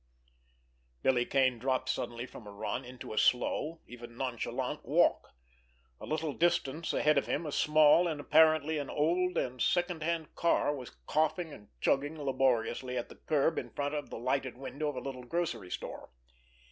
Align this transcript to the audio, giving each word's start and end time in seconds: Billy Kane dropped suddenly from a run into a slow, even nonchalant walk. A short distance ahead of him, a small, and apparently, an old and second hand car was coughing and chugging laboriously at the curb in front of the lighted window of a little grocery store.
Billy 1.03 1.27
Kane 1.27 1.59
dropped 1.59 1.87
suddenly 1.87 2.25
from 2.25 2.47
a 2.47 2.51
run 2.51 2.83
into 2.83 3.13
a 3.13 3.19
slow, 3.19 3.81
even 3.85 4.17
nonchalant 4.17 4.83
walk. 4.83 5.29
A 6.01 6.07
short 6.17 6.39
distance 6.39 6.91
ahead 6.91 7.19
of 7.19 7.27
him, 7.27 7.45
a 7.45 7.51
small, 7.51 8.07
and 8.07 8.19
apparently, 8.19 8.79
an 8.79 8.89
old 8.89 9.37
and 9.37 9.61
second 9.61 10.01
hand 10.01 10.33
car 10.33 10.73
was 10.73 10.89
coughing 11.05 11.53
and 11.53 11.67
chugging 11.81 12.19
laboriously 12.19 12.97
at 12.97 13.09
the 13.09 13.15
curb 13.15 13.59
in 13.59 13.69
front 13.69 13.93
of 13.93 14.09
the 14.09 14.17
lighted 14.17 14.57
window 14.57 14.89
of 14.89 14.95
a 14.95 15.01
little 15.01 15.23
grocery 15.23 15.69
store. 15.69 16.09